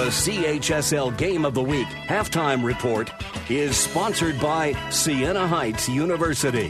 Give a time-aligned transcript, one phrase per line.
[0.00, 3.12] The CHSL Game of the Week halftime report
[3.50, 6.68] is sponsored by Siena Heights University.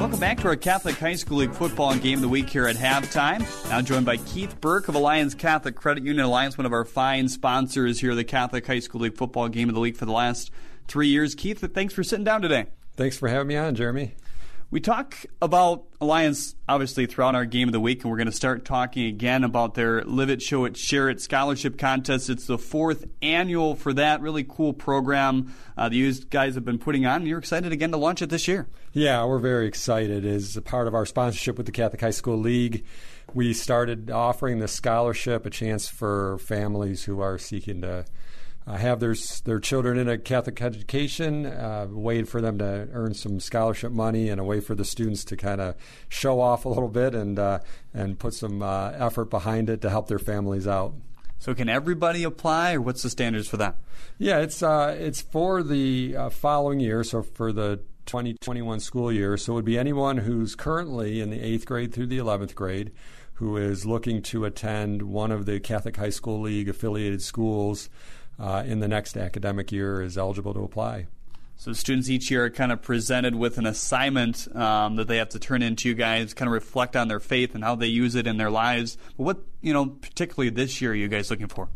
[0.00, 2.74] Welcome back to our Catholic High School League football game of the week here at
[2.74, 3.46] halftime.
[3.70, 7.28] Now joined by Keith Burke of Alliance Catholic Credit Union Alliance, one of our fine
[7.28, 10.50] sponsors here, the Catholic High School League football game of the week for the last
[10.88, 11.36] three years.
[11.36, 12.66] Keith, thanks for sitting down today.
[12.96, 14.14] Thanks for having me on, Jeremy.
[14.70, 18.32] We talk about Alliance obviously throughout our game of the week, and we're going to
[18.32, 22.28] start talking again about their Live It, Show It, Share It scholarship contest.
[22.28, 26.78] It's the fourth annual for that really cool program uh, that you guys have been
[26.78, 27.24] putting on.
[27.24, 28.66] You're excited again to launch it this year.
[28.92, 30.24] Yeah, we're very excited.
[30.26, 32.84] As a part of our sponsorship with the Catholic High School League,
[33.32, 38.06] we started offering the scholarship, a chance for families who are seeking to
[38.66, 42.88] uh, have their their children in a Catholic education, uh, a way for them to
[42.92, 45.74] earn some scholarship money, and a way for the students to kind of
[46.08, 47.58] show off a little bit and uh,
[47.92, 50.94] and put some uh, effort behind it to help their families out.
[51.38, 53.76] So, can everybody apply, or what's the standards for that?
[54.16, 59.36] Yeah, it's uh, it's for the uh, following year, so for the 2021 school year.
[59.36, 62.92] So, it would be anyone who's currently in the eighth grade through the 11th grade
[63.34, 67.90] who is looking to attend one of the Catholic High School League affiliated schools
[68.38, 71.06] uh, in the next academic year is eligible to apply.
[71.56, 75.28] So students each year are kind of presented with an assignment um, that they have
[75.30, 78.16] to turn into you guys, kind of reflect on their faith and how they use
[78.16, 78.98] it in their lives.
[79.16, 81.68] But what, you know, particularly this year, are you guys looking for?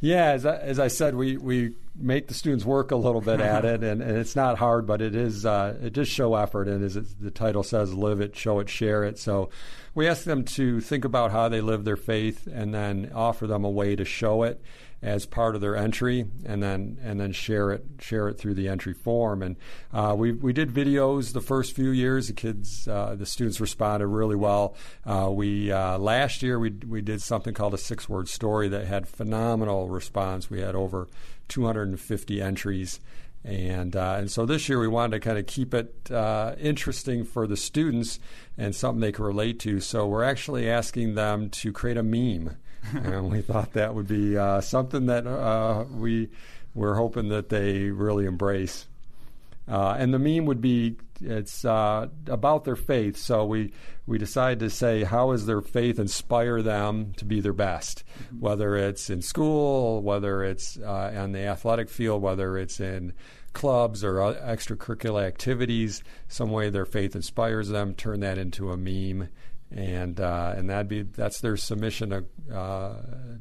[0.00, 3.40] Yeah, as I, as I said, we, we make the students work a little bit
[3.40, 6.68] at it, and, and it's not hard, but it is uh, it does show effort,
[6.68, 9.18] and as the title says, live it, show it, share it.
[9.18, 9.50] So
[9.94, 13.64] we ask them to think about how they live their faith, and then offer them
[13.64, 14.62] a way to show it
[15.02, 18.68] as part of their entry, and then and then share it share it through the
[18.68, 19.42] entry form.
[19.42, 19.56] And
[19.92, 22.28] uh, we we did videos the first few years.
[22.28, 24.76] The kids, uh, the students responded really well.
[25.04, 28.86] Uh, we uh, last year we we did something called a six word story that
[28.86, 30.48] had phenomenal response.
[30.48, 31.08] We had over
[31.52, 33.00] 250 entries.
[33.44, 37.24] And uh, and so this year we wanted to kind of keep it uh, interesting
[37.24, 38.20] for the students
[38.56, 39.80] and something they can relate to.
[39.80, 42.56] So we're actually asking them to create a meme
[42.94, 46.28] and we thought that would be uh, something that uh, we
[46.74, 48.86] were hoping that they really embrace.
[49.68, 53.16] Uh, and the meme would be it's uh, about their faith.
[53.16, 53.72] So we
[54.06, 58.40] we decided to say how does their faith inspire them to be their best, mm-hmm.
[58.40, 63.12] whether it's in school, whether it's uh, on the athletic field, whether it's in
[63.52, 66.02] clubs or extracurricular activities.
[66.28, 67.94] Some way their faith inspires them.
[67.94, 69.28] Turn that into a meme
[69.74, 72.96] and uh, and that be that's their submission to, uh,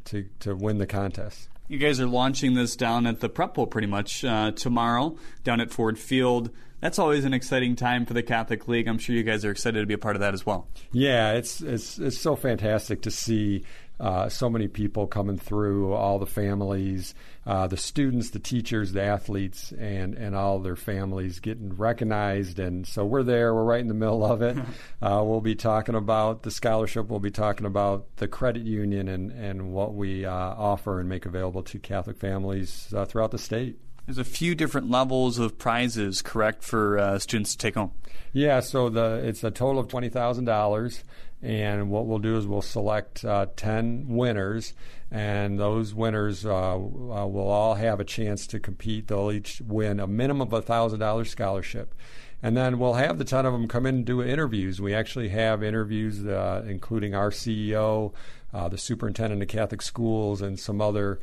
[0.05, 1.49] to to win the contest.
[1.67, 5.61] You guys are launching this down at the Prep Bowl pretty much uh, tomorrow down
[5.61, 6.49] at Ford Field.
[6.81, 8.87] That's always an exciting time for the Catholic League.
[8.87, 10.67] I'm sure you guys are excited to be a part of that as well.
[10.91, 13.63] Yeah, it's it's it's so fantastic to see
[14.01, 17.13] uh, so many people coming through, all the families,
[17.45, 22.57] uh, the students, the teachers, the athletes, and, and all their families getting recognized.
[22.57, 24.57] And so we're there, we're right in the middle of it.
[25.01, 29.31] Uh, we'll be talking about the scholarship, we'll be talking about the credit union and,
[29.31, 33.79] and what we uh, offer and make available to Catholic families uh, throughout the state.
[34.05, 37.91] There's a few different levels of prizes, correct, for uh, students to take home.
[38.33, 41.03] Yeah, so the it's a total of twenty thousand dollars,
[41.41, 44.73] and what we'll do is we'll select uh, 10 winners,
[45.09, 49.07] and those winners uh, uh, will all have a chance to compete.
[49.07, 51.95] They'll each win a minimum of a $1,000 scholarship.
[52.43, 54.81] And then we'll have the 10 of them come in and do interviews.
[54.81, 58.13] We actually have interviews, uh, including our CEO,
[58.53, 61.19] uh, the superintendent of Catholic schools, and some other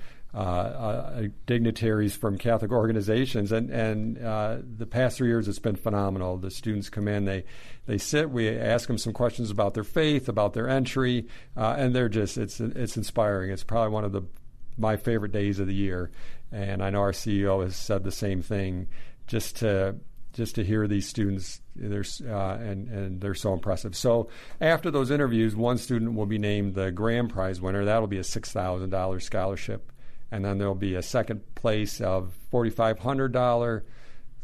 [1.47, 6.37] dignitaries from Catholic organizations, and and uh, the past three years it's been phenomenal.
[6.37, 7.45] The students come in, they
[7.87, 11.27] they sit, we ask them some questions about their faith, about their entry,
[11.57, 13.51] uh, and they're just it's it's inspiring.
[13.51, 14.23] It's probably one of the
[14.77, 16.11] my favorite days of the year,
[16.53, 18.89] and I know our CEO has said the same thing.
[19.27, 19.97] Just to
[20.35, 23.97] just to hear these students, there's uh, and and they're so impressive.
[23.97, 24.29] So
[24.61, 27.87] after those interviews, one student will be named the grand prize winner.
[27.87, 29.91] That'll be a six thousand dollars scholarship
[30.31, 33.83] and then there'll be a second place of $4,500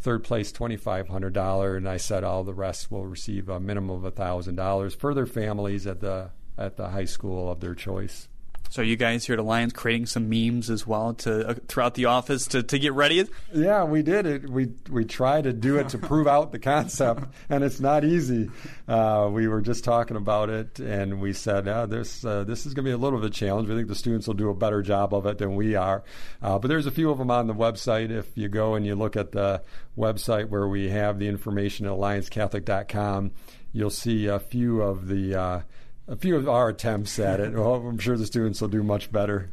[0.00, 4.96] third place $2500 and i said all the rest will receive a minimum of $1000
[4.96, 8.28] for their families at the at the high school of their choice
[8.70, 12.06] so you guys here at Alliance creating some memes as well to uh, throughout the
[12.06, 13.25] office to, to get ready?
[13.52, 14.49] Yeah, we did it.
[14.49, 18.50] We we try to do it to prove out the concept, and it's not easy.
[18.88, 22.75] Uh, we were just talking about it, and we said uh, this uh, this is
[22.75, 23.69] going to be a little bit of a challenge.
[23.69, 26.02] We think the students will do a better job of it than we are.
[26.43, 28.11] Uh, but there's a few of them on the website.
[28.11, 29.62] If you go and you look at the
[29.96, 33.32] website where we have the information at alliancecatholic.com,
[33.72, 35.61] you'll see a few of the uh,
[36.06, 37.52] a few of our attempts at it.
[37.52, 39.50] Well, I'm sure the students will do much better.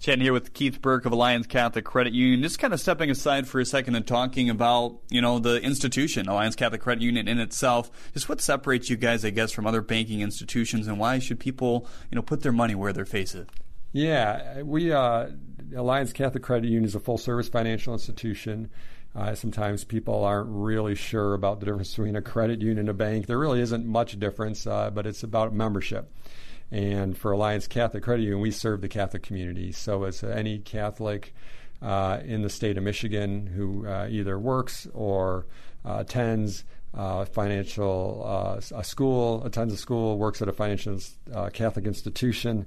[0.00, 2.40] Chatting here with Keith Burke of Alliance Catholic Credit Union.
[2.40, 6.28] Just kind of stepping aside for a second and talking about, you know, the institution,
[6.28, 7.90] Alliance Catholic Credit Union in itself.
[8.14, 11.88] Just what separates you guys, I guess, from other banking institutions and why should people,
[12.12, 13.48] you know, put their money where their face is?
[13.92, 15.30] Yeah, we, uh,
[15.74, 18.70] Alliance Catholic Credit Union is a full service financial institution.
[19.14, 22.94] Uh, sometimes people aren't really sure about the difference between a credit union and a
[22.94, 23.26] bank.
[23.26, 26.12] There really isn't much difference, uh, but it's about membership.
[26.70, 29.72] And for Alliance Catholic Credit Union, we serve the Catholic community.
[29.72, 31.34] So, as any Catholic
[31.80, 35.46] uh, in the state of Michigan who uh, either works or
[35.84, 36.64] uh, attends
[36.94, 38.24] uh, financial
[38.74, 40.98] a school, attends a school, works at a financial
[41.52, 42.66] Catholic institution,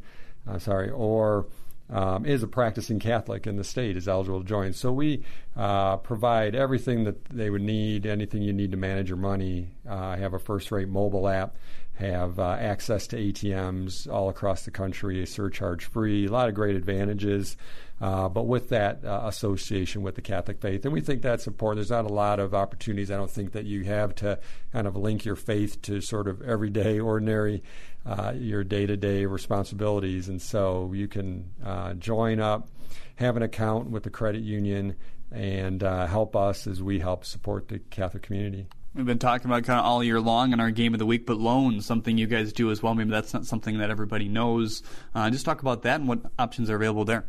[0.60, 1.46] sorry, or
[1.92, 4.74] um, is a practicing Catholic in the state is eligible to join.
[4.74, 5.24] So we
[5.56, 9.70] uh, provide everything that they would need, anything you need to manage your money.
[9.88, 11.58] Uh, have a first-rate mobile app,
[11.94, 16.26] have uh, access to ATMs all across the country, surcharge-free.
[16.26, 17.58] A lot of great advantages.
[18.00, 20.86] Uh, but with that uh, association with the Catholic faith.
[20.86, 21.78] And we think that's important.
[21.78, 24.40] There's not a lot of opportunities, I don't think, that you have to
[24.74, 27.62] kind of link your faith to sort of everyday, ordinary,
[28.04, 30.30] uh, your day to day responsibilities.
[30.30, 31.52] And so you can
[32.00, 32.70] join up,
[33.18, 34.96] have an account with the credit union,
[35.32, 38.68] and uh, help us as we help support the Catholic community.
[38.94, 41.26] We've been talking about kind of all year long in our game of the week,
[41.26, 42.94] but loans, something you guys do as well.
[42.94, 44.84] Maybe that's not something that everybody knows.
[45.16, 47.26] Uh, just talk about that and what options are available there.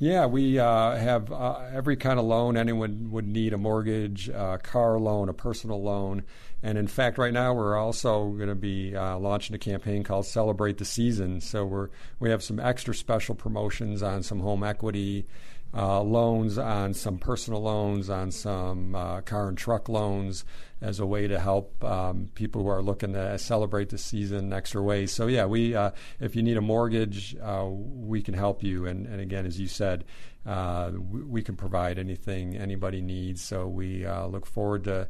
[0.00, 4.58] Yeah, we uh, have uh, every kind of loan anyone would need a mortgage, a
[4.60, 6.24] car loan, a personal loan.
[6.64, 10.26] And in fact, right now we're also going to be uh, launching a campaign called
[10.26, 11.40] Celebrate the Season.
[11.40, 15.26] So we're, we have some extra special promotions on some home equity
[15.76, 20.44] uh, loans, on some personal loans, on some uh, car and truck loans
[20.80, 24.82] as a way to help um, people who are looking to celebrate the season extra
[24.82, 25.10] ways.
[25.10, 25.90] So yeah, we uh,
[26.20, 28.86] if you need a mortgage, uh, we can help you.
[28.86, 30.04] And, and again, as you said,
[30.46, 33.42] uh, we, we, can provide anything anybody needs.
[33.42, 35.08] So we uh, look forward to.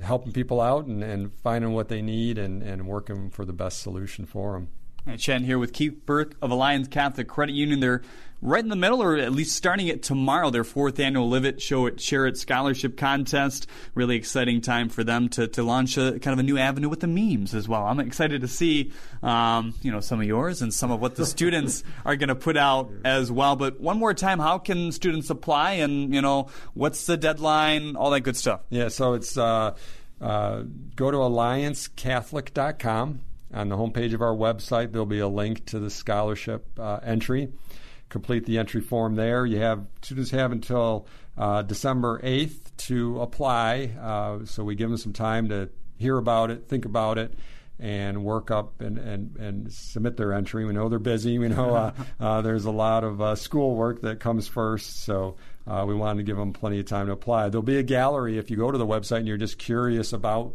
[0.00, 3.82] Helping people out and, and finding what they need and, and working for the best
[3.82, 4.68] solution for them.
[5.04, 7.80] Right, Chen here with Keith Burke of Alliance Catholic Credit Union.
[7.80, 8.02] They're
[8.40, 11.60] right in the middle, or at least starting it tomorrow, their fourth annual Live It
[11.60, 13.66] Show It Share It Scholarship Contest.
[13.96, 17.00] Really exciting time for them to, to launch a kind of a new avenue with
[17.00, 17.84] the memes as well.
[17.84, 18.92] I'm excited to see,
[19.24, 22.36] um, you know, some of yours and some of what the students are going to
[22.36, 23.56] put out as well.
[23.56, 28.10] But one more time, how can students apply and, you know, what's the deadline, all
[28.10, 28.60] that good stuff?
[28.70, 29.74] Yeah, so it's uh,
[30.20, 30.62] uh,
[30.94, 33.22] go to alliancecatholic.com
[33.52, 37.52] on the homepage of our website, there'll be a link to the scholarship uh, entry.
[38.08, 39.46] Complete the entry form there.
[39.46, 41.06] You have students have until
[41.36, 43.90] uh, December 8th to apply.
[44.00, 47.34] Uh, so we give them some time to hear about it, think about it,
[47.78, 50.64] and work up and, and, and submit their entry.
[50.64, 51.38] We know they're busy.
[51.38, 55.04] We know uh, uh, there's a lot of uh, schoolwork that comes first.
[55.04, 57.48] So uh, we wanted to give them plenty of time to apply.
[57.48, 60.54] There'll be a gallery if you go to the website and you're just curious about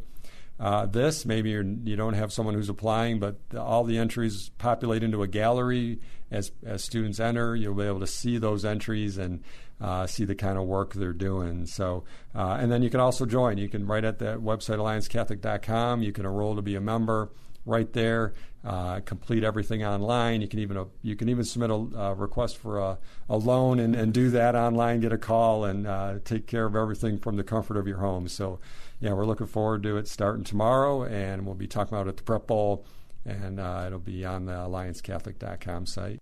[0.59, 1.25] uh, this.
[1.25, 5.21] Maybe you're, you do not have someone who's applying, but all the entries populate into
[5.21, 5.99] a gallery
[6.31, 7.55] as, as students enter.
[7.55, 9.43] You'll be able to see those entries and
[9.79, 11.65] uh, see the kind of work they're doing.
[11.65, 13.57] So, uh, and then you can also join.
[13.57, 16.01] You can write at the website alliancecatholic.com.
[16.01, 17.29] You can enroll to be a member
[17.67, 18.33] right there.
[18.65, 20.41] Uh, complete everything online.
[20.41, 22.97] You can even uh, you can even submit a uh, request for a,
[23.29, 24.99] a loan and, and do that online.
[24.99, 28.27] Get a call and uh, take care of everything from the comfort of your home.
[28.27, 28.59] So,
[28.99, 32.17] yeah, we're looking forward to it starting tomorrow, and we'll be talking about it at
[32.17, 32.85] the Prep Bowl,
[33.25, 36.19] and uh, it'll be on the AllianceCatholic.com site.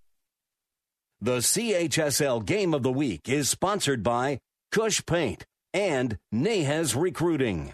[1.22, 4.40] The CHSL Game of the Week is sponsored by
[4.72, 7.74] Cush Paint and Nahas Recruiting.